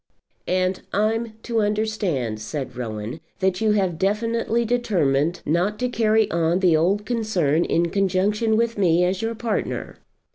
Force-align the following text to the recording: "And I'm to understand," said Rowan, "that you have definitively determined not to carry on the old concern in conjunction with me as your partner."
"And 0.47 0.81
I'm 0.93 1.33
to 1.43 1.61
understand," 1.61 2.41
said 2.41 2.75
Rowan, 2.75 3.19
"that 3.37 3.61
you 3.61 3.73
have 3.73 3.99
definitively 3.99 4.65
determined 4.65 5.43
not 5.45 5.77
to 5.77 5.89
carry 5.89 6.27
on 6.31 6.57
the 6.57 6.75
old 6.75 7.05
concern 7.05 7.65
in 7.65 7.91
conjunction 7.91 8.57
with 8.57 8.79
me 8.79 9.03
as 9.05 9.21
your 9.21 9.35
partner." 9.35 9.97